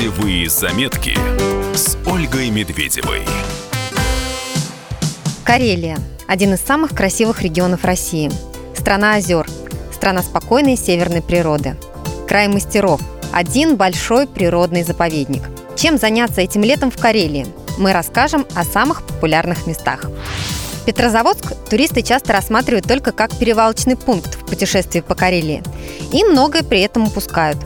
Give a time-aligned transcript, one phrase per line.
[0.00, 1.14] Путевые заметки
[1.76, 3.20] с Ольгой Медведевой.
[5.44, 8.32] Карелия– один из самых красивых регионов России.
[8.74, 9.46] Страна озер,
[9.92, 11.76] страна спокойной северной природы.
[12.26, 13.02] Край мастеров–
[13.34, 15.42] один большой природный заповедник.
[15.76, 17.46] Чем заняться этим летом в Карелии?
[17.76, 20.06] Мы расскажем о самых популярных местах.
[20.86, 25.62] Петрозаводск туристы часто рассматривают только как перевалочный пункт в путешествии по Карелии.
[26.10, 27.58] И многое при этом упускают.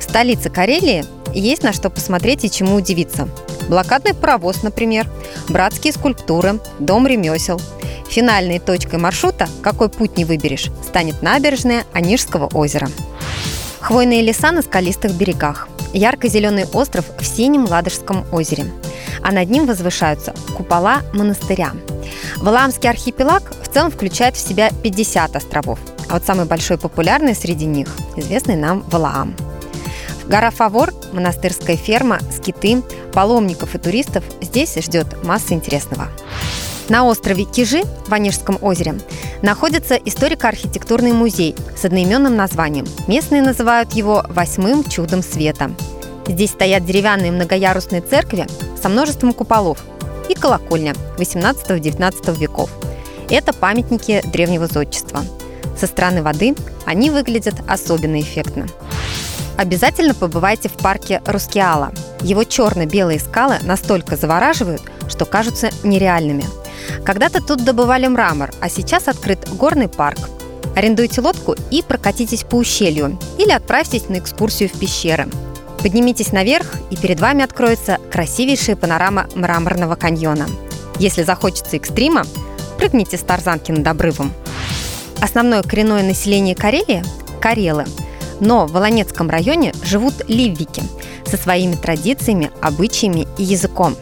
[0.00, 1.04] В столице Карелии
[1.40, 3.28] есть на что посмотреть и чему удивиться.
[3.68, 5.06] Блокадный паровоз, например,
[5.48, 7.60] братские скульптуры, дом ремесел.
[8.08, 12.88] Финальной точкой маршрута, какой путь не выберешь, станет набережная Онежского озера.
[13.80, 15.68] Хвойные леса на скалистых берегах.
[15.92, 18.66] Ярко-зеленый остров в синем Ладожском озере.
[19.22, 21.72] А над ним возвышаются купола монастыря.
[22.36, 27.66] Валаамский архипелаг в целом включает в себя 50 островов, а вот самый большой популярный среди
[27.66, 29.34] них– известный нам Валаам–
[30.28, 32.82] Гора Фавор, монастырская ферма, скиты,
[33.12, 36.08] паломников и туристов здесь ждет масса интересного.
[36.88, 38.94] На острове Кижи в Онежском озере
[39.42, 42.86] находится историко-архитектурный музей с одноименным названием.
[43.06, 45.70] Местные называют его «Восьмым чудом света».
[46.26, 48.46] Здесь стоят деревянные многоярусные церкви
[48.80, 49.78] со множеством куполов
[50.28, 52.70] и колокольня 18-19 веков.
[53.30, 55.22] Это памятники древнего зодчества.
[55.78, 56.54] Со стороны воды
[56.84, 58.66] они выглядят особенно эффектно.
[59.56, 61.92] Обязательно побывайте в парке Рускеала.
[62.20, 66.44] Его черно-белые скалы настолько завораживают, что кажутся нереальными.
[67.04, 70.18] Когда-то тут добывали мрамор, а сейчас открыт горный парк.
[70.74, 75.26] Арендуйте лодку и прокатитесь по ущелью или отправьтесь на экскурсию в пещеры.
[75.82, 80.46] Поднимитесь наверх, и перед вами откроется красивейшая панорама мраморного каньона.
[80.98, 82.24] Если захочется экстрима,
[82.76, 84.32] прыгните с тарзанки над обрывом.
[85.20, 87.02] Основное коренное население Карелии–
[87.40, 87.86] карелы–
[88.40, 90.82] но в Волонецком районе живут ливвики
[91.26, 93.96] со своими традициями, обычаями и языком.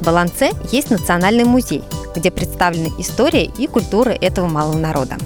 [0.00, 1.82] В Баланце есть национальный музей,
[2.14, 5.16] где представлены история и культура этого малого народа.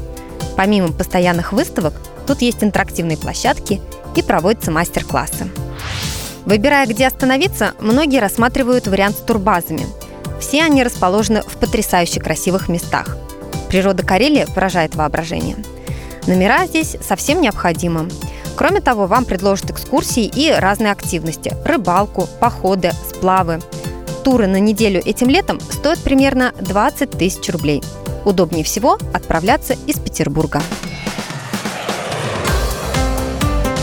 [0.56, 1.94] Помимо постоянных выставок,
[2.26, 3.80] тут есть интерактивные площадки
[4.14, 5.48] и проводятся мастер-классы.
[6.44, 9.86] Выбирая, где остановиться, многие рассматривают вариант с турбазами.
[10.40, 13.16] Все они расположены в потрясающе красивых местах.
[13.68, 15.56] Природа Карелии поражает воображение.
[16.26, 18.08] Номера здесь совсем необходимы.
[18.60, 23.58] Кроме того, вам предложат экскурсии и разные активности– рыбалку, походы, сплавы.
[24.22, 27.82] Туры на неделю этим летом стоят примерно 20 тысяч рублей.
[28.26, 30.60] Удобнее всего отправляться из Петербурга.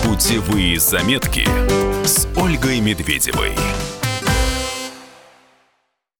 [0.03, 1.47] Путевые заметки
[2.05, 3.53] с Ольгой Медведевой.